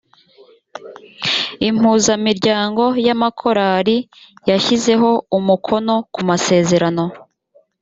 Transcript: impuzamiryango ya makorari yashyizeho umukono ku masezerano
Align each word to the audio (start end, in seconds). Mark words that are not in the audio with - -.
impuzamiryango 1.69 2.83
ya 3.05 3.15
makorari 3.21 3.97
yashyizeho 4.49 5.09
umukono 5.37 5.93
ku 6.13 6.21
masezerano 6.29 7.03